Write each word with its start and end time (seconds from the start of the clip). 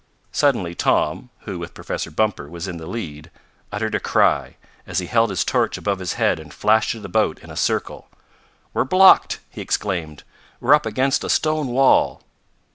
Suddenly 0.31 0.73
Tom, 0.73 1.29
who, 1.41 1.59
with 1.59 1.75
Professor 1.75 2.09
Bumper, 2.09 2.49
was 2.49 2.67
in 2.67 2.77
the 2.77 2.87
lead, 2.87 3.29
uttered 3.71 3.93
a 3.93 3.99
cry, 3.99 4.55
as 4.87 4.97
he 4.97 5.05
held 5.05 5.29
his 5.29 5.43
torch 5.45 5.77
above 5.77 5.99
his 5.99 6.13
head 6.13 6.39
and 6.39 6.51
flashed 6.51 6.95
it 6.95 7.05
about 7.05 7.37
in 7.43 7.51
a 7.51 7.55
circle. 7.55 8.07
"We're 8.73 8.83
blocked!" 8.83 9.41
he 9.51 9.61
exclaimed. 9.61 10.23
"We're 10.59 10.73
up 10.73 10.87
against 10.87 11.23
a 11.23 11.29
stone 11.29 11.67
wall!" 11.67 12.23